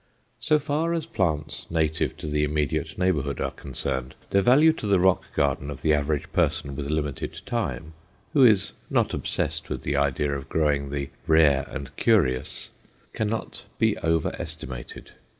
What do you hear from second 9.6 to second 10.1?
with the